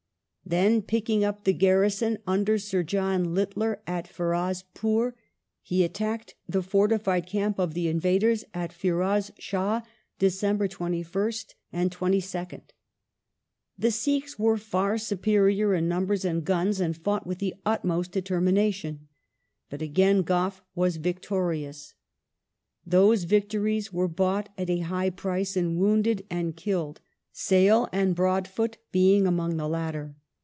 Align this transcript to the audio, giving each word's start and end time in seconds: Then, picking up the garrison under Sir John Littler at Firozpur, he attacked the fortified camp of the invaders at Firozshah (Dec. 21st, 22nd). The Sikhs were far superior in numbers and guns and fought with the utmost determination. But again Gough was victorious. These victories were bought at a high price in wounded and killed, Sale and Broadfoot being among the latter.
Then, 0.43 0.81
picking 0.81 1.23
up 1.23 1.45
the 1.45 1.53
garrison 1.53 2.17
under 2.27 2.57
Sir 2.57 2.83
John 2.83 3.33
Littler 3.33 3.81
at 3.87 4.05
Firozpur, 4.05 5.13
he 5.61 5.81
attacked 5.85 6.35
the 6.49 6.61
fortified 6.61 7.25
camp 7.25 7.57
of 7.57 7.73
the 7.73 7.87
invaders 7.87 8.43
at 8.53 8.73
Firozshah 8.73 9.81
(Dec. 10.19 10.67
21st, 10.99 11.53
22nd). 11.73 12.61
The 13.79 13.91
Sikhs 13.91 14.37
were 14.37 14.57
far 14.57 14.97
superior 14.97 15.73
in 15.73 15.87
numbers 15.87 16.25
and 16.25 16.43
guns 16.43 16.81
and 16.81 16.97
fought 16.97 17.25
with 17.25 17.37
the 17.37 17.55
utmost 17.65 18.11
determination. 18.11 19.07
But 19.69 19.81
again 19.81 20.21
Gough 20.21 20.61
was 20.75 20.97
victorious. 20.97 21.93
These 22.85 23.23
victories 23.23 23.93
were 23.93 24.09
bought 24.09 24.49
at 24.57 24.69
a 24.69 24.79
high 24.79 25.11
price 25.11 25.55
in 25.55 25.77
wounded 25.79 26.25
and 26.29 26.57
killed, 26.57 26.99
Sale 27.31 27.87
and 27.93 28.13
Broadfoot 28.13 28.79
being 28.91 29.25
among 29.25 29.55
the 29.55 29.69
latter. 29.69 30.17